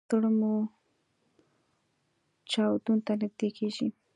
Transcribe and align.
زړه 0.09 0.29
مو 0.37 0.53
چاودون 2.51 2.97
ته 3.05 3.13
نږدې 3.21 3.49
کیږي 3.57 3.87